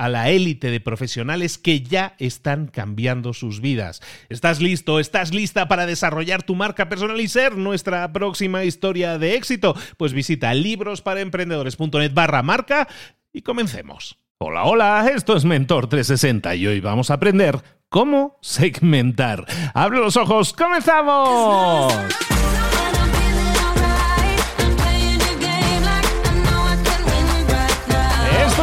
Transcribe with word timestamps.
a 0.00 0.08
la 0.08 0.30
élite 0.30 0.70
de 0.70 0.80
profesionales 0.80 1.58
que 1.58 1.82
ya 1.82 2.14
están 2.18 2.68
cambiando 2.68 3.34
sus 3.34 3.60
vidas. 3.60 4.00
¿Estás 4.30 4.62
listo? 4.62 4.98
¿Estás 4.98 5.34
lista 5.34 5.68
para 5.68 5.84
desarrollar 5.84 6.42
tu 6.42 6.54
marca 6.54 6.88
personal 6.88 7.20
y 7.20 7.28
ser 7.28 7.58
nuestra 7.58 8.10
próxima 8.10 8.64
historia 8.64 9.18
de 9.18 9.34
éxito? 9.34 9.76
Pues 9.98 10.14
visita 10.14 10.54
librosparaemprendedores.net 10.54 12.14
barra 12.14 12.42
marca 12.42 12.88
y 13.30 13.42
comencemos. 13.42 14.16
Hola, 14.38 14.64
hola, 14.64 15.06
esto 15.14 15.36
es 15.36 15.44
Mentor 15.44 15.86
360 15.86 16.54
y 16.54 16.66
hoy 16.66 16.80
vamos 16.80 17.10
a 17.10 17.14
aprender 17.14 17.62
cómo 17.90 18.38
segmentar. 18.40 19.44
¡Abre 19.74 19.98
los 19.98 20.16
ojos! 20.16 20.54
¡Comenzamos! 20.54 21.92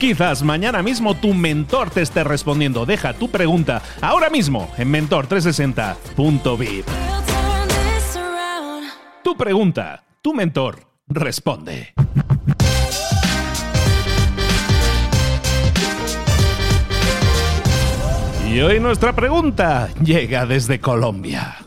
quizás 0.00 0.42
mañana 0.42 0.82
mismo 0.82 1.14
tu 1.14 1.34
mentor 1.34 1.90
te 1.90 2.00
esté 2.00 2.24
respondiendo. 2.24 2.86
Deja 2.86 3.12
tu 3.12 3.28
pregunta 3.28 3.82
ahora 4.00 4.30
mismo 4.30 4.72
en 4.78 4.90
mentor 4.90 5.28
360.vip. 5.28 6.86
Tu 9.22 9.36
pregunta, 9.36 10.02
tu 10.22 10.32
mentor 10.32 10.80
responde. 11.06 11.92
Y 18.50 18.60
hoy 18.62 18.80
nuestra 18.80 19.14
pregunta 19.14 19.90
llega 20.02 20.46
desde 20.46 20.80
Colombia. 20.80 21.58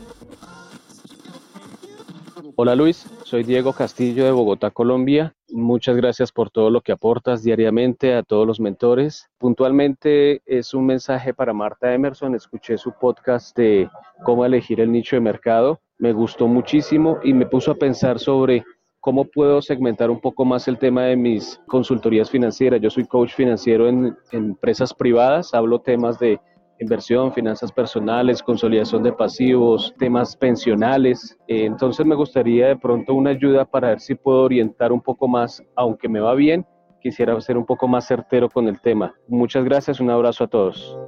Hola 2.56 2.74
Luis, 2.74 3.06
soy 3.24 3.44
Diego 3.44 3.72
Castillo 3.72 4.24
de 4.24 4.32
Bogotá, 4.32 4.70
Colombia. 4.70 5.33
Muchas 5.56 5.94
gracias 5.94 6.32
por 6.32 6.50
todo 6.50 6.68
lo 6.68 6.80
que 6.80 6.90
aportas 6.90 7.44
diariamente 7.44 8.12
a 8.16 8.24
todos 8.24 8.44
los 8.44 8.58
mentores. 8.58 9.30
Puntualmente 9.38 10.42
es 10.46 10.74
un 10.74 10.84
mensaje 10.84 11.32
para 11.32 11.52
Marta 11.52 11.94
Emerson. 11.94 12.34
Escuché 12.34 12.76
su 12.76 12.92
podcast 12.98 13.56
de 13.56 13.88
cómo 14.24 14.44
elegir 14.44 14.80
el 14.80 14.90
nicho 14.90 15.14
de 15.14 15.20
mercado. 15.20 15.78
Me 15.96 16.12
gustó 16.12 16.48
muchísimo 16.48 17.20
y 17.22 17.34
me 17.34 17.46
puso 17.46 17.70
a 17.70 17.76
pensar 17.76 18.18
sobre 18.18 18.64
cómo 18.98 19.26
puedo 19.26 19.62
segmentar 19.62 20.10
un 20.10 20.20
poco 20.20 20.44
más 20.44 20.66
el 20.66 20.76
tema 20.76 21.04
de 21.04 21.14
mis 21.14 21.60
consultorías 21.68 22.28
financieras. 22.28 22.80
Yo 22.80 22.90
soy 22.90 23.06
coach 23.06 23.32
financiero 23.32 23.86
en, 23.88 24.06
en 24.32 24.44
empresas 24.46 24.92
privadas. 24.92 25.54
Hablo 25.54 25.78
temas 25.78 26.18
de 26.18 26.40
inversión, 26.80 27.32
finanzas 27.32 27.72
personales, 27.72 28.42
consolidación 28.42 29.02
de 29.02 29.12
pasivos, 29.12 29.94
temas 29.98 30.36
pensionales. 30.36 31.36
Eh, 31.46 31.64
entonces 31.64 32.04
me 32.04 32.14
gustaría 32.14 32.68
de 32.68 32.76
pronto 32.76 33.14
una 33.14 33.30
ayuda 33.30 33.64
para 33.64 33.88
ver 33.88 34.00
si 34.00 34.14
puedo 34.14 34.42
orientar 34.42 34.92
un 34.92 35.00
poco 35.00 35.28
más, 35.28 35.62
aunque 35.76 36.08
me 36.08 36.20
va 36.20 36.34
bien, 36.34 36.66
quisiera 37.00 37.38
ser 37.40 37.56
un 37.56 37.66
poco 37.66 37.86
más 37.86 38.06
certero 38.06 38.48
con 38.48 38.66
el 38.68 38.80
tema. 38.80 39.14
Muchas 39.28 39.64
gracias, 39.64 40.00
un 40.00 40.10
abrazo 40.10 40.44
a 40.44 40.48
todos. 40.48 40.98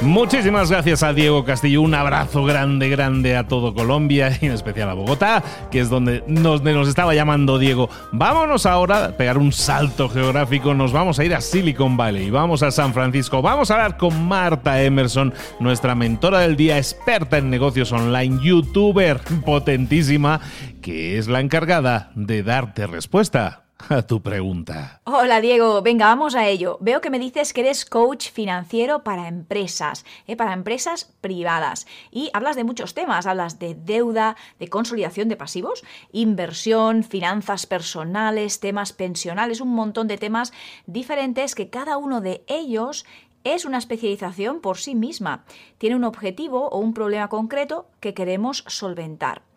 Muchísimas 0.00 0.70
gracias 0.70 1.02
a 1.02 1.12
Diego 1.12 1.44
Castillo. 1.44 1.82
Un 1.82 1.92
abrazo 1.92 2.44
grande, 2.44 2.88
grande 2.88 3.36
a 3.36 3.48
todo 3.48 3.74
Colombia 3.74 4.38
y 4.40 4.46
en 4.46 4.52
especial 4.52 4.88
a 4.88 4.94
Bogotá, 4.94 5.42
que 5.72 5.80
es 5.80 5.90
donde 5.90 6.22
nos, 6.28 6.62
estaba 6.88 7.14
llamando 7.14 7.58
Diego. 7.58 7.90
Vámonos 8.12 8.64
ahora 8.64 9.06
a 9.06 9.16
pegar 9.16 9.38
un 9.38 9.50
salto 9.50 10.08
geográfico. 10.08 10.72
Nos 10.72 10.92
vamos 10.92 11.18
a 11.18 11.24
ir 11.24 11.34
a 11.34 11.40
Silicon 11.40 11.96
Valley, 11.96 12.30
vamos 12.30 12.62
a 12.62 12.70
San 12.70 12.94
Francisco. 12.94 13.42
Vamos 13.42 13.72
a 13.72 13.74
hablar 13.74 13.96
con 13.96 14.24
Marta 14.24 14.80
Emerson, 14.80 15.34
nuestra 15.58 15.96
mentora 15.96 16.40
del 16.40 16.56
día, 16.56 16.78
experta 16.78 17.38
en 17.38 17.50
negocios 17.50 17.90
online, 17.90 18.38
youtuber 18.40 19.20
potentísima, 19.44 20.40
que 20.80 21.18
es 21.18 21.26
la 21.26 21.40
encargada 21.40 22.12
de 22.14 22.44
darte 22.44 22.86
respuesta 22.86 23.67
a 23.88 24.02
tu 24.02 24.22
pregunta. 24.22 25.00
Hola 25.04 25.40
Diego, 25.40 25.82
venga, 25.82 26.06
vamos 26.06 26.34
a 26.34 26.46
ello. 26.46 26.78
Veo 26.80 27.00
que 27.00 27.10
me 27.10 27.18
dices 27.18 27.52
que 27.52 27.60
eres 27.60 27.84
coach 27.84 28.30
financiero 28.30 29.04
para 29.04 29.28
empresas, 29.28 30.04
¿eh? 30.26 30.36
para 30.36 30.52
empresas 30.52 31.12
privadas. 31.20 31.86
Y 32.10 32.30
hablas 32.32 32.56
de 32.56 32.64
muchos 32.64 32.94
temas, 32.94 33.26
hablas 33.26 33.58
de 33.58 33.74
deuda, 33.74 34.36
de 34.58 34.68
consolidación 34.68 35.28
de 35.28 35.36
pasivos, 35.36 35.84
inversión, 36.12 37.04
finanzas 37.04 37.66
personales, 37.66 38.60
temas 38.60 38.92
pensionales, 38.92 39.60
un 39.60 39.74
montón 39.74 40.08
de 40.08 40.18
temas 40.18 40.52
diferentes 40.86 41.54
que 41.54 41.70
cada 41.70 41.96
uno 41.96 42.20
de 42.20 42.44
ellos 42.48 43.06
es 43.44 43.64
una 43.64 43.78
especialización 43.78 44.60
por 44.60 44.78
sí 44.78 44.94
misma. 44.94 45.44
Tiene 45.78 45.96
un 45.96 46.04
objetivo 46.04 46.68
o 46.68 46.78
un 46.78 46.92
problema 46.92 47.28
concreto 47.28 47.86
que 48.00 48.12
queremos 48.12 48.64
solventar. 48.66 49.47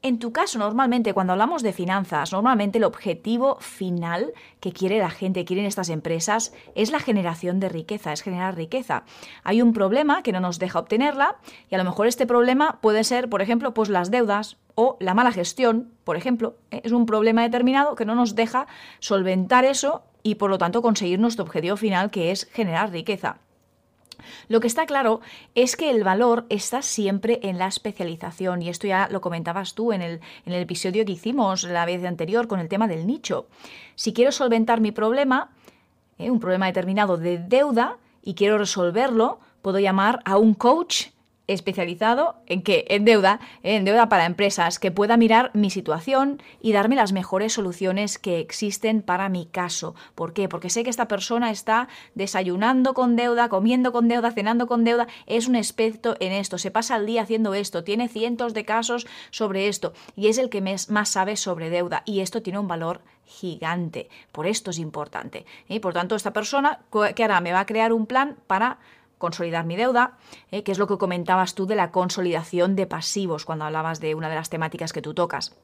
En 0.00 0.20
tu 0.20 0.30
caso, 0.32 0.60
normalmente 0.60 1.12
cuando 1.12 1.32
hablamos 1.32 1.64
de 1.64 1.72
finanzas, 1.72 2.32
normalmente 2.32 2.78
el 2.78 2.84
objetivo 2.84 3.56
final 3.58 4.32
que 4.60 4.72
quiere 4.72 4.98
la 4.98 5.10
gente, 5.10 5.44
quieren 5.44 5.66
estas 5.66 5.88
empresas, 5.88 6.52
es 6.76 6.92
la 6.92 7.00
generación 7.00 7.58
de 7.58 7.68
riqueza, 7.68 8.12
es 8.12 8.22
generar 8.22 8.54
riqueza. 8.54 9.02
Hay 9.42 9.60
un 9.60 9.72
problema 9.72 10.22
que 10.22 10.30
no 10.30 10.38
nos 10.38 10.60
deja 10.60 10.78
obtenerla 10.78 11.38
y 11.68 11.74
a 11.74 11.78
lo 11.78 11.84
mejor 11.84 12.06
este 12.06 12.28
problema 12.28 12.78
puede 12.80 13.02
ser, 13.02 13.28
por 13.28 13.42
ejemplo, 13.42 13.74
pues 13.74 13.88
las 13.88 14.12
deudas 14.12 14.56
o 14.76 14.96
la 15.00 15.14
mala 15.14 15.32
gestión, 15.32 15.90
por 16.04 16.16
ejemplo, 16.16 16.54
¿eh? 16.70 16.80
es 16.84 16.92
un 16.92 17.04
problema 17.04 17.42
determinado 17.42 17.96
que 17.96 18.04
no 18.04 18.14
nos 18.14 18.36
deja 18.36 18.68
solventar 19.00 19.64
eso 19.64 20.04
y 20.22 20.36
por 20.36 20.48
lo 20.48 20.58
tanto 20.58 20.80
conseguir 20.80 21.18
nuestro 21.18 21.44
objetivo 21.44 21.76
final 21.76 22.12
que 22.12 22.30
es 22.30 22.48
generar 22.52 22.92
riqueza. 22.92 23.38
Lo 24.48 24.60
que 24.60 24.66
está 24.66 24.86
claro 24.86 25.20
es 25.54 25.76
que 25.76 25.90
el 25.90 26.04
valor 26.04 26.46
está 26.48 26.82
siempre 26.82 27.40
en 27.42 27.58
la 27.58 27.66
especialización 27.66 28.62
y 28.62 28.68
esto 28.68 28.86
ya 28.86 29.08
lo 29.10 29.20
comentabas 29.20 29.74
tú 29.74 29.92
en 29.92 30.02
el, 30.02 30.20
en 30.46 30.52
el 30.52 30.62
episodio 30.62 31.04
que 31.04 31.12
hicimos 31.12 31.64
la 31.64 31.84
vez 31.84 32.04
anterior 32.04 32.48
con 32.48 32.60
el 32.60 32.68
tema 32.68 32.88
del 32.88 33.06
nicho. 33.06 33.46
Si 33.94 34.12
quiero 34.12 34.32
solventar 34.32 34.80
mi 34.80 34.92
problema, 34.92 35.50
eh, 36.18 36.30
un 36.30 36.40
problema 36.40 36.66
determinado 36.66 37.16
de 37.16 37.38
deuda, 37.38 37.98
y 38.22 38.34
quiero 38.34 38.58
resolverlo, 38.58 39.40
puedo 39.62 39.78
llamar 39.78 40.20
a 40.26 40.36
un 40.36 40.52
coach 40.52 41.06
especializado 41.48 42.36
en 42.46 42.62
qué? 42.62 42.84
En 42.88 43.04
deuda, 43.04 43.40
en 43.62 43.84
deuda 43.84 44.08
para 44.08 44.26
empresas, 44.26 44.78
que 44.78 44.92
pueda 44.92 45.16
mirar 45.16 45.50
mi 45.54 45.70
situación 45.70 46.40
y 46.60 46.72
darme 46.72 46.94
las 46.94 47.12
mejores 47.12 47.54
soluciones 47.54 48.18
que 48.18 48.38
existen 48.38 49.02
para 49.02 49.28
mi 49.28 49.46
caso. 49.46 49.94
¿Por 50.14 50.32
qué? 50.32 50.48
Porque 50.48 50.70
sé 50.70 50.84
que 50.84 50.90
esta 50.90 51.08
persona 51.08 51.50
está 51.50 51.88
desayunando 52.14 52.94
con 52.94 53.16
deuda, 53.16 53.48
comiendo 53.48 53.92
con 53.92 54.08
deuda, 54.08 54.30
cenando 54.30 54.66
con 54.66 54.84
deuda, 54.84 55.08
es 55.26 55.48
un 55.48 55.56
experto 55.56 56.16
en 56.20 56.32
esto, 56.32 56.58
se 56.58 56.70
pasa 56.70 56.96
el 56.96 57.06
día 57.06 57.22
haciendo 57.22 57.54
esto, 57.54 57.82
tiene 57.82 58.08
cientos 58.08 58.54
de 58.54 58.64
casos 58.64 59.06
sobre 59.30 59.68
esto 59.68 59.94
y 60.14 60.28
es 60.28 60.38
el 60.38 60.50
que 60.50 60.60
más 60.60 61.08
sabe 61.08 61.36
sobre 61.36 61.70
deuda 61.70 62.02
y 62.04 62.20
esto 62.20 62.42
tiene 62.42 62.58
un 62.58 62.68
valor 62.68 63.00
gigante. 63.24 64.08
Por 64.32 64.46
esto 64.46 64.70
es 64.70 64.78
importante. 64.78 65.44
Y 65.68 65.80
por 65.80 65.92
tanto, 65.92 66.16
esta 66.16 66.32
persona, 66.32 66.80
¿qué 67.14 67.24
hará? 67.24 67.40
Me 67.40 67.52
va 67.52 67.60
a 67.60 67.66
crear 67.66 67.92
un 67.92 68.06
plan 68.06 68.36
para 68.46 68.78
consolidar 69.18 69.66
mi 69.66 69.76
deuda, 69.76 70.16
eh, 70.50 70.62
que 70.62 70.72
es 70.72 70.78
lo 70.78 70.86
que 70.86 70.98
comentabas 70.98 71.54
tú 71.54 71.66
de 71.66 71.76
la 71.76 71.90
consolidación 71.90 72.76
de 72.76 72.86
pasivos 72.86 73.44
cuando 73.44 73.64
hablabas 73.64 74.00
de 74.00 74.14
una 74.14 74.28
de 74.28 74.36
las 74.36 74.50
temáticas 74.50 74.92
que 74.92 75.02
tú 75.02 75.14
tocas. 75.14 75.54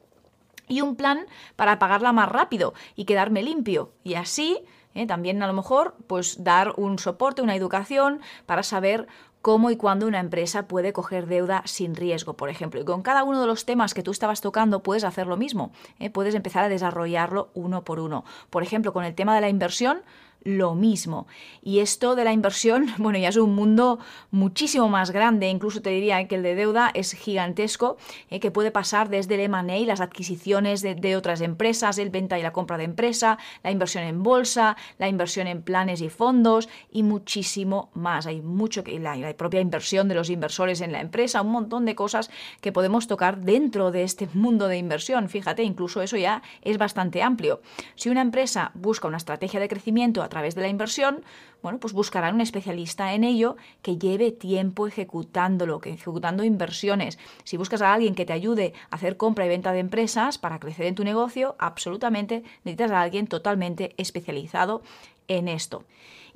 Y 0.69 0.81
un 0.81 0.97
plan 0.97 1.27
para 1.57 1.79
pagarla 1.79 2.13
más 2.13 2.29
rápido 2.29 2.75
y 2.97 3.05
quedarme 3.05 3.43
limpio. 3.43 3.93
Y 4.03 4.15
así, 4.15 4.65
eh, 4.95 5.07
también 5.07 5.43
a 5.43 5.47
lo 5.47 5.53
mejor, 5.53 5.97
pues 6.07 6.43
dar 6.43 6.75
un 6.77 6.99
soporte, 6.99 7.43
una 7.43 7.57
educación 7.57 8.21
para 8.47 8.63
saber 8.63 9.07
cómo 9.45 9.71
y 9.71 9.77
cuándo 9.77 10.07
una 10.07 10.21
empresa 10.21 10.69
puede 10.69 10.95
coger 10.95 11.27
deuda 11.27 11.61
sin 11.67 11.95
riesgo, 11.95 12.33
por 12.33 12.49
ejemplo. 12.49 12.81
Y 12.81 12.85
con 12.87 13.03
cada 13.03 13.25
uno 13.25 13.43
de 13.43 13.47
los 13.47 13.67
temas 13.67 13.93
que 13.93 14.03
tú 14.03 14.11
estabas 14.11 14.41
tocando 14.41 14.83
puedes 14.83 15.05
hacer 15.05 15.27
lo 15.27 15.37
mismo. 15.37 15.71
¿eh? 15.99 16.09
Puedes 16.09 16.35
empezar 16.35 16.65
a 16.65 16.71
desarrollarlo 16.71 17.51
uno 17.53 17.85
por 17.85 18.01
uno. 18.01 18.25
Por 18.49 18.63
ejemplo, 18.63 18.95
con 18.95 19.05
el 19.05 19.15
tema 19.15 19.35
de 19.35 19.43
la 19.43 19.51
inversión, 19.51 20.01
lo 20.45 20.75
mismo. 20.75 21.27
Y 21.63 21.81
esto 21.81 22.15
de 22.15 22.25
la 22.25 22.33
inversión, 22.33 22.93
bueno, 22.99 23.19
ya 23.19 23.29
es 23.31 23.37
un 23.37 23.55
mundo 23.55 23.99
muchísimo 24.31 24.89
más 24.89 25.11
grande, 25.11 25.49
incluso 25.49 25.83
te 25.83 25.91
diría 25.91 26.27
que 26.29 26.37
el 26.37 26.43
de 26.43 26.55
deuda 26.55 26.91
es 26.95 27.13
gigantesco, 27.13 27.97
eh, 28.31 28.41
que 28.41 28.51
puede 28.51 28.71
pasar 28.71 29.09
desde 29.09 29.35
el 29.35 29.41
M&A, 29.41 29.87
las 29.87 30.01
adquisiciones 30.01 30.83
de, 30.83 31.17
otras 31.17 31.41
empresas, 31.41 31.99
el 31.99 32.11
venta 32.11 32.39
y 32.39 32.43
la 32.43 32.53
compra 32.53 32.77
de 32.77 32.85
empresa, 32.85 33.39
la 33.63 33.71
inversión 33.71 34.05
en 34.05 34.23
bolsa, 34.23 34.77
la 34.99 35.09
inversión 35.09 35.47
en 35.47 35.63
planes 35.63 36.01
y 36.01 36.09
fondos 36.09 36.69
y 36.91 37.03
muchísimo 37.03 37.91
más. 37.95 38.27
Hay 38.27 38.41
mucho 38.43 38.85
que 38.85 38.99
la, 38.99 39.17
la 39.17 39.35
propia 39.37 39.61
inversión 39.61 40.09
de 40.09 40.15
los 40.15 40.31
inversores 40.31 40.81
en 40.81 40.93
la 40.93 41.01
empresa, 41.01 41.43
un 41.43 41.53
montón 41.53 41.85
de 41.85 41.95
cosas 41.95 42.31
que 42.61 42.73
podemos 42.73 43.07
tocar 43.07 43.39
dentro 43.39 43.91
de 43.91 44.03
este 44.03 44.29
mundo 44.35 44.69
de 44.69 44.79
inversión. 44.79 45.29
Fíjate, 45.29 45.63
incluso 45.63 46.03
eso 46.03 46.17
ya 46.17 46.43
es 46.63 46.79
bastante 46.79 47.23
amplio. 47.23 47.61
Si 47.95 48.09
una 48.09 48.21
empresa 48.21 48.73
busca 48.75 49.09
una 49.09 49.17
estrategia 49.17 49.61
de 49.61 49.69
crecimiento 49.69 50.23
a 50.23 50.29
través 50.35 50.57
de 50.57 50.63
la 50.63 50.69
inversión, 50.69 51.23
bueno, 51.63 51.79
pues 51.79 51.95
buscarán 51.95 52.35
un 52.35 52.41
especialista 52.41 53.15
en 53.15 53.23
ello 53.23 53.57
que 53.83 53.97
lleve 53.97 54.33
tiempo 54.33 54.89
ejecutándolo, 54.89 55.81
que 55.81 55.93
ejecutando 55.93 56.43
inversiones. 56.43 57.19
Si 57.45 57.57
buscas 57.57 57.81
a 57.83 57.95
alguien 57.95 58.17
que 58.17 58.27
te 58.27 58.33
ayude 58.33 58.75
a 58.91 58.97
hacer 58.97 59.17
compra 59.17 59.47
y 59.47 59.49
venta 59.49 59.73
de 59.73 59.79
empresas 59.79 60.37
para 60.37 60.59
crecer 60.59 60.87
en 60.87 60.97
tu 60.97 61.05
negocio, 61.05 61.55
absolutamente 61.59 62.43
necesitas 62.65 62.91
a 62.91 63.01
alguien 63.01 63.29
totalmente 63.29 63.95
especializado 63.97 64.83
en 65.29 65.49
esto. 65.49 65.85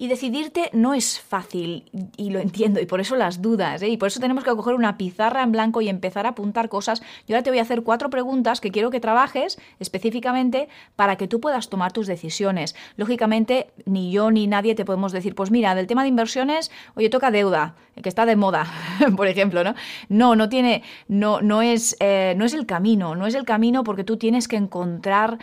Y 0.00 0.06
decidirte 0.06 0.70
no 0.72 0.94
es 0.94 1.18
fácil, 1.18 1.90
y 2.16 2.30
lo 2.30 2.38
entiendo, 2.38 2.78
y 2.78 2.86
por 2.86 3.00
eso 3.00 3.16
las 3.16 3.42
dudas, 3.42 3.82
¿eh? 3.82 3.88
y 3.88 3.96
por 3.96 4.06
eso 4.06 4.20
tenemos 4.20 4.44
que 4.44 4.50
coger 4.52 4.74
una 4.74 4.96
pizarra 4.96 5.42
en 5.42 5.50
blanco 5.50 5.80
y 5.80 5.88
empezar 5.88 6.24
a 6.24 6.30
apuntar 6.30 6.68
cosas. 6.68 7.02
Yo 7.26 7.34
ahora 7.34 7.42
te 7.42 7.50
voy 7.50 7.58
a 7.58 7.62
hacer 7.62 7.82
cuatro 7.82 8.08
preguntas 8.08 8.60
que 8.60 8.70
quiero 8.70 8.92
que 8.92 9.00
trabajes 9.00 9.58
específicamente 9.80 10.68
para 10.94 11.16
que 11.16 11.26
tú 11.26 11.40
puedas 11.40 11.68
tomar 11.68 11.92
tus 11.92 12.06
decisiones. 12.06 12.76
Lógicamente, 12.96 13.72
ni 13.86 14.12
yo 14.12 14.30
ni 14.30 14.46
nadie 14.46 14.76
te 14.76 14.84
podemos 14.84 15.10
decir, 15.10 15.34
pues 15.34 15.50
mira, 15.50 15.74
del 15.74 15.88
tema 15.88 16.02
de 16.02 16.10
inversiones, 16.10 16.70
oye, 16.94 17.10
toca 17.10 17.32
deuda, 17.32 17.74
que 18.00 18.08
está 18.08 18.24
de 18.24 18.36
moda, 18.36 18.72
por 19.16 19.26
ejemplo, 19.26 19.64
¿no? 19.64 19.74
No, 20.08 20.36
no 20.36 20.48
tiene, 20.48 20.84
no, 21.08 21.40
no 21.40 21.60
es, 21.60 21.96
eh, 21.98 22.34
no 22.36 22.44
es 22.44 22.54
el 22.54 22.66
camino, 22.66 23.16
no 23.16 23.26
es 23.26 23.34
el 23.34 23.44
camino 23.44 23.82
porque 23.82 24.04
tú 24.04 24.16
tienes 24.16 24.46
que 24.46 24.54
encontrar 24.54 25.38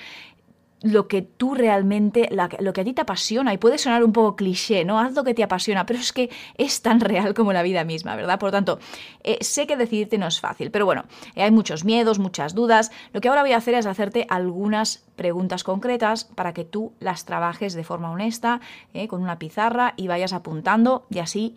lo 0.82 1.08
que 1.08 1.22
tú 1.22 1.56
realmente, 1.56 2.30
lo 2.60 2.74
que 2.74 2.82
a 2.82 2.84
ti 2.84 2.94
te 2.94 3.02
apasiona. 3.02 3.54
Y 3.54 3.58
puede 3.58 3.78
sonar 3.78 4.04
un 4.04 4.14
poco 4.14 4.36
cliché, 4.36 4.86
¿no? 4.86 5.00
Haz 5.00 5.14
lo 5.14 5.24
que 5.24 5.34
te 5.34 5.44
apasiona, 5.44 5.86
pero 5.86 6.00
es 6.00 6.14
que 6.14 6.30
es 6.58 6.82
tan 6.82 7.00
real 7.00 7.34
como 7.34 7.54
la 7.54 7.64
vida 7.64 7.84
misma, 7.84 8.16
¿verdad? 8.16 8.40
Por 8.40 8.52
tanto, 8.52 8.80
eh, 9.24 9.38
sé 9.42 9.68
que 9.68 9.78
decidirte 9.78 10.18
no 10.18 10.28
es 10.28 10.40
fácil, 10.40 10.72
pero 10.72 10.86
bueno, 10.86 11.06
eh, 11.36 11.44
hay 11.44 11.52
muchos 11.52 11.86
miedos, 11.86 12.20
muchas 12.20 12.54
dudas. 12.54 12.92
Lo 13.14 13.22
que 13.22 13.30
ahora 13.30 13.42
voy 13.42 13.54
a 13.54 13.58
hacer 13.58 13.74
es 13.74 13.86
hacerte 13.86 14.28
algunas 14.30 15.04
preguntas 15.16 15.64
concretas 15.64 16.26
para 16.26 16.54
que 16.54 16.66
tú 16.66 16.94
las 17.00 17.26
trabajes 17.26 17.74
de 17.74 17.84
forma 17.84 18.12
honesta, 18.12 18.62
eh, 18.94 19.08
con 19.08 19.22
una 19.22 19.40
pizarra 19.40 19.94
y 19.98 20.08
vayas 20.08 20.34
apuntando 20.34 21.06
y 21.10 21.20
así 21.20 21.56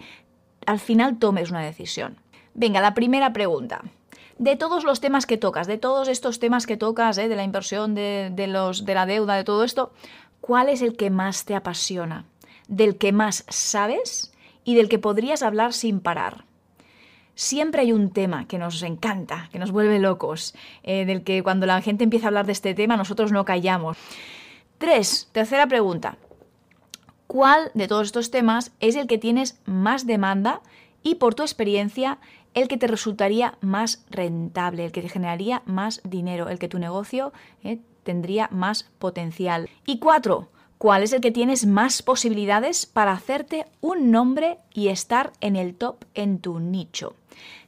al 0.66 0.78
final 0.78 1.18
tomes 1.18 1.50
una 1.50 1.62
decisión. 1.62 2.16
Venga, 2.54 2.80
la 2.80 2.94
primera 2.94 3.32
pregunta 3.32 3.82
de 4.38 4.56
todos 4.56 4.84
los 4.84 5.00
temas 5.00 5.26
que 5.26 5.36
tocas, 5.36 5.66
de 5.66 5.78
todos 5.78 6.08
estos 6.08 6.38
temas 6.38 6.66
que 6.66 6.76
tocas, 6.76 7.18
¿eh? 7.18 7.28
de 7.28 7.36
la 7.36 7.44
inversión, 7.44 7.94
de, 7.94 8.46
los, 8.48 8.84
de 8.84 8.94
la 8.94 9.06
deuda, 9.06 9.34
de 9.34 9.44
todo 9.44 9.64
esto, 9.64 9.92
¿cuál 10.40 10.68
es 10.68 10.82
el 10.82 10.96
que 10.96 11.10
más 11.10 11.44
te 11.44 11.54
apasiona? 11.54 12.24
¿Del 12.68 12.96
que 12.96 13.12
más 13.12 13.44
sabes 13.48 14.32
y 14.64 14.74
del 14.76 14.88
que 14.88 14.98
podrías 14.98 15.42
hablar 15.42 15.72
sin 15.72 16.00
parar? 16.00 16.44
Siempre 17.34 17.82
hay 17.82 17.92
un 17.92 18.10
tema 18.10 18.46
que 18.48 18.58
nos 18.58 18.82
encanta, 18.82 19.48
que 19.52 19.58
nos 19.58 19.70
vuelve 19.70 19.98
locos, 19.98 20.54
eh, 20.82 21.04
del 21.04 21.22
que 21.22 21.42
cuando 21.42 21.66
la 21.66 21.80
gente 21.82 22.04
empieza 22.04 22.26
a 22.26 22.28
hablar 22.28 22.46
de 22.46 22.52
este 22.52 22.74
tema 22.74 22.96
nosotros 22.96 23.32
no 23.32 23.44
callamos. 23.44 23.96
Tres, 24.78 25.28
tercera 25.32 25.66
pregunta. 25.66 26.16
¿Cuál 27.26 27.70
de 27.74 27.88
todos 27.88 28.06
estos 28.06 28.30
temas 28.30 28.72
es 28.80 28.96
el 28.96 29.06
que 29.06 29.18
tienes 29.18 29.60
más 29.66 30.06
demanda 30.06 30.62
y 31.02 31.16
por 31.16 31.34
tu 31.34 31.42
experiencia 31.42 32.18
el 32.58 32.68
que 32.68 32.76
te 32.76 32.86
resultaría 32.86 33.56
más 33.60 34.04
rentable, 34.10 34.84
el 34.84 34.92
que 34.92 35.02
te 35.02 35.08
generaría 35.08 35.62
más 35.66 36.00
dinero, 36.04 36.48
el 36.48 36.58
que 36.58 36.68
tu 36.68 36.78
negocio 36.78 37.32
eh, 37.62 37.78
tendría 38.02 38.48
más 38.50 38.88
potencial. 38.98 39.68
Y 39.86 39.98
cuatro, 39.98 40.48
¿cuál 40.78 41.02
es 41.02 41.12
el 41.12 41.20
que 41.20 41.30
tienes 41.30 41.66
más 41.66 42.02
posibilidades 42.02 42.86
para 42.86 43.12
hacerte 43.12 43.66
un 43.80 44.10
nombre 44.10 44.58
y 44.72 44.88
estar 44.88 45.32
en 45.40 45.56
el 45.56 45.74
top 45.74 46.04
en 46.14 46.38
tu 46.38 46.58
nicho? 46.58 47.14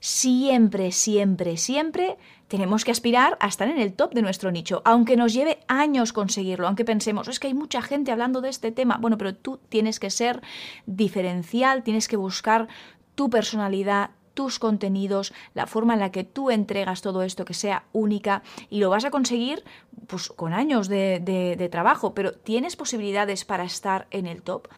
Siempre, 0.01 0.93
siempre, 0.93 1.57
siempre 1.57 2.17
tenemos 2.49 2.85
que 2.85 2.91
aspirar 2.91 3.37
a 3.41 3.47
estar 3.47 3.69
en 3.69 3.79
el 3.79 3.93
top 3.93 4.13
de 4.13 4.23
nuestro 4.23 4.51
nicho, 4.51 4.83
aunque 4.85 5.17
nos 5.17 5.33
lleve 5.33 5.61
años 5.69 6.13
conseguirlo, 6.13 6.67
aunque 6.67 6.85
pensemos, 6.85 7.29
es 7.29 7.39
que 7.39 7.47
hay 7.47 7.55
mucha 7.55 7.81
gente 7.81 8.11
hablando 8.11 8.41
de 8.41 8.49
este 8.49 8.73
tema, 8.73 8.99
bueno, 9.01 9.17
pero 9.19 9.37
tú 9.37 9.61
tienes 9.69 10.01
que 10.01 10.11
ser 10.11 10.43
diferencial, 10.87 11.85
tienes 11.85 12.09
que 12.09 12.17
buscar 12.17 12.67
tu 13.15 13.31
personalidad, 13.31 14.11
tus 14.41 14.59
contenidos, 14.59 15.35
la 15.53 15.67
forma 15.67 15.93
en 15.93 16.01
la 16.01 16.13
que 16.13 16.25
tú 16.25 16.51
entregas 16.51 17.03
todo 17.03 17.23
esto 17.23 17.45
que 17.45 17.53
sea 17.53 17.85
única 17.93 18.43
y 18.71 18.79
lo 18.79 18.89
vas 18.89 19.05
a 19.05 19.11
conseguir 19.11 19.63
pues, 20.07 20.31
con 20.31 20.55
años 20.55 20.89
de, 20.89 21.69
trabajo, 21.71 22.15
pero 22.15 22.33
¿tienes 22.33 22.75
posibilidades 22.75 23.45
para 23.45 23.65
estar 23.65 24.07
en 24.11 24.27
el 24.27 24.41
top? 24.41 24.69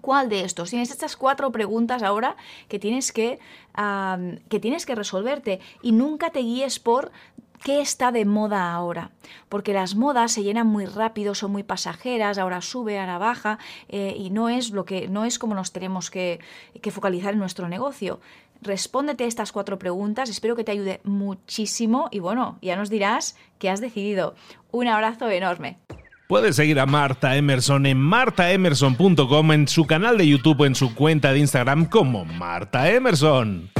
¿Cuál 0.00 0.28
de 0.28 0.40
estos? 0.40 0.70
Tienes 0.70 0.90
estas 0.90 1.16
cuatro 1.16 1.52
preguntas 1.52 2.02
ahora 2.02 2.34
que 2.66 2.80
tienes 2.80 3.12
que, 3.12 3.38
que 4.48 4.58
tienes 4.58 4.86
que 4.86 4.96
resolverte 4.96 5.60
y 5.82 5.92
nunca 5.92 6.30
te 6.30 6.40
guíes 6.40 6.80
por 6.80 7.12
¿Qué 7.66 7.80
está 7.80 8.12
de 8.12 8.24
moda 8.24 8.72
ahora? 8.72 9.10
Porque 9.48 9.72
las 9.72 9.94
modas 9.94 10.32
se 10.32 10.42
llenan 10.42 10.66
muy 10.66 10.84
rápido, 10.86 11.34
son 11.34 11.52
muy 11.52 11.62
pasajeras, 11.62 12.38
ahora 12.38 12.60
sube, 12.60 12.98
ahora 12.98 13.18
baja, 13.18 13.58
eh, 13.88 14.14
y 14.16 14.30
no 14.30 14.48
es 14.48 14.70
lo 14.70 14.84
que, 14.84 15.08
no 15.08 15.24
es 15.24 15.38
como 15.38 15.54
nos 15.54 15.72
tenemos 15.72 16.10
que, 16.10 16.38
que 16.80 16.90
focalizar 16.90 17.32
en 17.32 17.40
nuestro 17.40 17.68
negocio. 17.68 18.20
Respóndete 18.62 19.26
estas 19.26 19.52
cuatro 19.52 19.78
preguntas, 19.78 20.28
espero 20.28 20.56
que 20.56 20.64
te 20.64 20.72
ayude 20.72 21.00
muchísimo 21.04 22.08
y 22.10 22.20
bueno, 22.20 22.58
ya 22.62 22.76
nos 22.76 22.90
dirás 22.90 23.36
qué 23.58 23.70
has 23.70 23.80
decidido. 23.80 24.34
Un 24.70 24.88
abrazo 24.88 25.30
enorme. 25.30 25.78
Puedes 26.28 26.56
seguir 26.56 26.80
a 26.80 26.86
Marta 26.86 27.36
Emerson 27.36 27.86
en 27.86 27.98
martaemerson.com, 27.98 29.52
en 29.52 29.68
su 29.68 29.86
canal 29.86 30.18
de 30.18 30.26
YouTube 30.26 30.60
o 30.60 30.66
en 30.66 30.74
su 30.74 30.92
cuenta 30.94 31.32
de 31.32 31.38
Instagram 31.38 31.86
como 31.86 32.24
Marta 32.24 32.90
Emerson. 32.90 33.70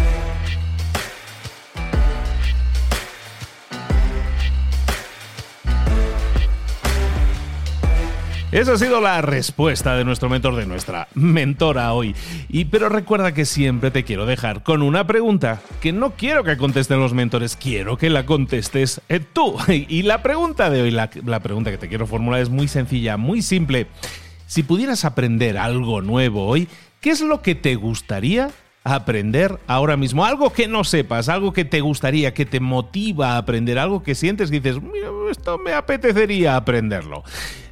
Esa 8.53 8.75
ha 8.75 8.79
sido 8.79 9.01
la 9.01 9.21
respuesta 9.23 9.97
de 9.97 10.05
nuestro 10.05 10.29
mentor, 10.29 10.55
de 10.55 10.67
nuestra 10.67 11.09
mentora 11.15 11.93
hoy. 11.93 12.15
Y 12.49 12.67
pero 12.67 12.89
recuerda 12.89 13.35
que 13.35 13.45
siempre 13.45 13.91
te 13.91 14.05
quiero 14.05 14.25
dejar 14.25 14.63
con 14.63 14.83
una 14.83 15.05
pregunta 15.05 15.61
que 15.81 15.93
no 15.93 16.13
quiero 16.13 16.45
que 16.45 16.57
contesten 16.57 17.01
los 17.01 17.13
mentores, 17.13 17.57
quiero 17.57 17.99
que 17.99 18.09
la 18.09 18.25
contestes 18.25 19.01
eh, 19.09 19.19
tú. 19.21 19.57
Y 19.69 20.03
la 20.03 20.23
pregunta 20.23 20.71
de 20.71 20.83
hoy, 20.83 20.93
la, 20.93 21.11
pregunta 21.41 21.73
que 21.73 21.79
te 21.79 21.89
quiero 21.89 22.07
formular 22.07 22.41
es 22.41 22.49
muy 22.49 22.69
sencilla, 22.69 23.17
muy 23.17 23.43
simple. 23.43 23.89
Si 24.47 24.63
pudieras 24.63 25.05
aprender 25.05 25.59
algo 25.59 26.01
nuevo 26.01 26.47
hoy, 26.47 26.69
¿qué 27.01 27.11
es 27.11 27.23
lo 27.23 27.43
que 27.43 27.57
te 27.57 27.75
gustaría 27.75 28.51
aprender 28.85 29.59
ahora 29.67 29.97
mismo? 29.97 30.25
Algo 30.25 30.53
que 30.53 30.69
no 30.69 30.85
sepas, 30.85 31.29
algo 31.29 31.53
que 31.53 31.65
te 31.65 31.81
gustaría, 31.81 32.33
que 32.33 32.47
te 32.47 32.61
motiva 32.61 33.33
a 33.33 33.39
aprender, 33.39 33.77
algo 33.77 34.05
que 34.05 34.15
sientes 34.15 34.51
y 34.51 34.61
dices, 34.61 34.81
esto 35.33 35.59
me 35.59 35.73
apetecería 35.73 36.55
aprenderlo. 36.55 37.25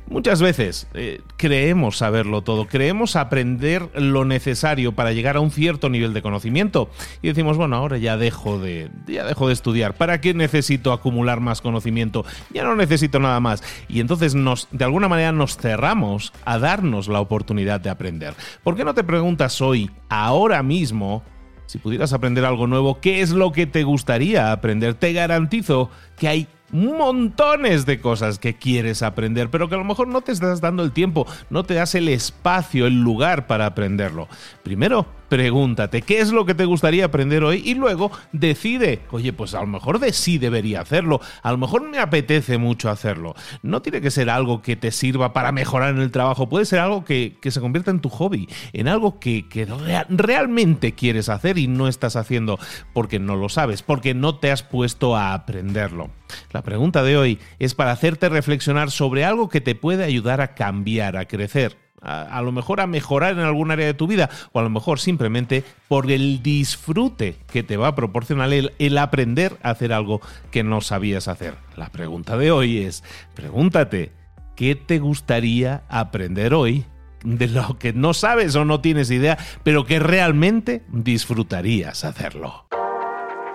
Muchas 0.07 0.43
veces 0.43 0.87
eh, 0.93 1.23
creemos 1.39 1.97
saberlo 1.97 2.43
todo, 2.43 2.67
creemos 2.67 3.17
aprender 3.17 3.89
lo 3.95 4.27
necesario 4.27 4.93
para 4.93 5.13
llegar 5.13 5.37
a 5.37 5.41
un 5.41 5.51
cierto 5.51 5.89
nivel 5.89 6.13
de 6.13 6.21
conocimiento 6.21 6.91
y 7.23 7.29
decimos, 7.29 7.57
bueno, 7.57 7.77
ahora 7.77 7.97
ya 7.97 8.19
dejo 8.19 8.59
de 8.59 8.91
ya 9.07 9.25
dejo 9.25 9.47
de 9.47 9.55
estudiar, 9.55 9.95
¿para 9.95 10.21
qué 10.21 10.35
necesito 10.35 10.93
acumular 10.93 11.41
más 11.41 11.63
conocimiento? 11.63 12.25
Ya 12.53 12.65
no 12.65 12.77
necesito 12.77 13.19
nada 13.19 13.41
más. 13.41 13.63
Y 13.89 14.01
entonces 14.01 14.35
nos 14.35 14.69
de 14.73 14.85
alguna 14.85 15.09
manera 15.09 15.33
nos 15.33 15.57
cerramos 15.57 16.33
a 16.45 16.59
darnos 16.59 17.09
la 17.09 17.21
oportunidad 17.21 17.81
de 17.81 17.91
aprender. 17.91 18.35
¿Por 18.63 18.77
qué 18.77 18.85
no 18.85 18.93
te 18.93 19.05
preguntas 19.05 19.63
hoy, 19.63 19.91
ahora 20.11 20.63
mismo, 20.63 21.23
si 21.67 21.79
pudieras 21.79 22.13
aprender 22.13 22.45
algo 22.45 22.67
nuevo, 22.67 23.01
¿qué 23.01 23.23
es 23.23 23.31
lo 23.31 23.53
que 23.53 23.67
te 23.67 23.85
gustaría 23.85 24.53
aprender? 24.53 24.95
Te 24.95 25.15
garantizo 25.15 25.91
que 26.19 26.29
hay 26.29 26.47
montones 26.71 27.87
de 27.87 28.01
cosas 28.01 28.39
que 28.39 28.55
quieres 28.55 29.03
aprender, 29.03 29.51
pero 29.51 29.69
que 29.69 29.75
a 29.75 29.79
lo 29.79 29.85
mejor 29.85 30.09
no 30.09 30.23
te 30.23 30.33
estás 30.33 30.61
dando 30.61 30.83
el 30.83 30.93
tiempo, 30.93 31.27
no 31.51 31.65
te 31.65 31.75
das 31.75 31.95
el 31.95 32.09
espacio, 32.09 32.87
el 32.87 33.03
lugar 33.03 33.47
para 33.47 33.67
aprenderlo. 33.67 34.29
Primero, 34.63 35.07
pregúntate 35.35 36.03
qué 36.03 36.21
es 36.21 36.31
lo 36.31 36.47
que 36.47 36.55
te 36.55 36.65
gustaría 36.65 37.07
aprender 37.07 37.43
hoy 37.43 37.61
y 37.65 37.75
luego 37.75 38.13
decide, 38.31 39.01
oye, 39.11 39.33
pues 39.33 39.53
a 39.55 39.61
lo 39.63 39.67
mejor 39.67 39.99
de 39.99 40.13
sí 40.13 40.39
debería 40.39 40.81
hacerlo, 40.81 41.21
a 41.43 41.51
lo 41.51 41.59
mejor 41.59 41.83
me 41.83 41.99
apetece 41.99 42.57
mucho 42.57 42.89
hacerlo. 42.89 43.35
No 43.61 43.83
tiene 43.83 44.01
que 44.01 44.13
ser 44.13 44.31
algo 44.31 44.63
que 44.63 44.77
te 44.77 44.93
sirva 44.93 45.33
para 45.33 45.51
mejorar 45.51 45.93
en 45.93 46.01
el 46.01 46.13
trabajo, 46.13 46.49
puede 46.49 46.67
ser 46.67 46.79
algo 46.79 47.05
que, 47.05 47.37
se 47.43 47.61
convierta 47.61 47.91
en 47.91 47.99
tu 47.99 48.11
hobby, 48.11 48.49
en 48.73 48.87
algo 48.87 49.19
que, 49.19 49.49
que 49.49 49.67
realmente 50.09 50.93
quieres 50.93 51.29
hacer 51.29 51.59
y 51.59 51.67
no 51.67 51.89
estás 51.89 52.15
haciendo 52.15 52.61
porque 52.93 53.19
no 53.19 53.35
lo 53.35 53.49
sabes, 53.49 53.83
porque 53.83 54.15
no 54.15 54.39
te 54.39 54.53
has 54.53 54.63
puesto 54.63 55.17
a 55.17 55.35
aprenderlo. 55.35 56.11
La 56.53 56.63
pregunta 56.63 57.03
de 57.03 57.17
hoy 57.17 57.41
es 57.59 57.75
para 57.75 57.91
hacerte 57.91 58.29
reflexionar 58.29 58.93
sobre 58.93 59.25
algo 59.25 59.49
que 59.49 59.61
te 59.61 59.75
puede 59.75 60.05
ayudar 60.05 60.41
a 60.41 60.55
cambiar, 60.55 61.17
a 61.17 61.27
crecer, 61.27 61.84
a, 62.05 62.41
lo 62.43 62.53
mejor 62.53 62.81
a 62.81 62.87
mejorar 62.87 63.33
en 63.33 63.41
algún 63.41 63.71
área 63.71 63.87
de 63.87 63.95
tu 63.95 64.07
vida 64.07 64.31
o 64.53 64.61
a 64.61 64.63
lo 64.63 64.71
mejor 64.71 65.01
simplemente 65.01 65.65
por 65.89 66.11
el 66.11 66.43
disfrute 66.43 67.37
que 67.51 67.63
te 67.63 67.77
va 67.77 67.89
a 67.89 67.95
proporcionar 67.95 68.53
el, 68.53 68.73
el 68.79 68.99
aprender 68.99 69.57
a 69.63 69.71
hacer 69.71 69.93
algo 69.93 70.21
que 70.51 70.63
no 70.63 70.81
sabías 70.81 71.29
hacer. 71.29 71.55
La 71.77 71.91
pregunta 71.91 72.37
de 72.37 72.51
hoy 72.51 72.79
es, 72.79 73.03
pregúntate, 73.35 74.13
¿qué 74.57 74.75
te 74.75 74.99
gustaría 74.99 75.83
aprender 75.89 76.55
hoy 76.55 76.85
de 77.25 77.49
lo 77.49 77.79
que 77.79 77.93
no 77.93 78.15
sabes 78.15 78.55
o 78.55 78.65
no 78.65 78.81
tienes 78.81 79.11
idea, 79.11 79.39
pero 79.63 79.85
que 79.85 79.99
realmente 79.99 80.83
disfrutarías 80.89 82.05
hacerlo? 82.05 82.67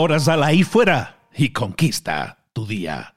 Ahora 0.00 0.18
sal 0.18 0.42
ahí 0.42 0.62
fuera 0.62 1.28
y 1.36 1.50
conquista 1.50 2.38
tu 2.54 2.66
día. 2.66 3.16